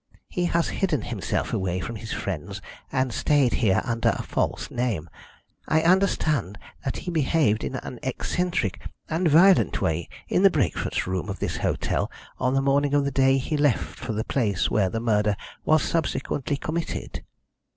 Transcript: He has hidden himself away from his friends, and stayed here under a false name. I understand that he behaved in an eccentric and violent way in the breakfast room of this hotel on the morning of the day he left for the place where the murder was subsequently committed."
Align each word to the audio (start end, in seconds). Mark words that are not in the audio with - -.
He 0.29 0.45
has 0.45 0.69
hidden 0.69 1.03
himself 1.03 1.53
away 1.53 1.79
from 1.79 1.95
his 1.95 2.11
friends, 2.11 2.59
and 2.91 3.13
stayed 3.13 3.53
here 3.61 3.83
under 3.85 4.09
a 4.09 4.23
false 4.23 4.71
name. 4.71 5.07
I 5.67 5.83
understand 5.83 6.57
that 6.83 6.97
he 7.05 7.11
behaved 7.11 7.63
in 7.63 7.75
an 7.75 7.99
eccentric 8.01 8.81
and 9.09 9.27
violent 9.29 9.79
way 9.79 10.09
in 10.27 10.41
the 10.41 10.49
breakfast 10.49 11.05
room 11.05 11.29
of 11.29 11.37
this 11.37 11.57
hotel 11.57 12.09
on 12.39 12.55
the 12.55 12.63
morning 12.63 12.95
of 12.95 13.05
the 13.05 13.11
day 13.11 13.37
he 13.37 13.55
left 13.55 13.99
for 13.99 14.13
the 14.13 14.23
place 14.25 14.71
where 14.71 14.89
the 14.89 14.99
murder 14.99 15.35
was 15.65 15.83
subsequently 15.83 16.57
committed." 16.57 17.23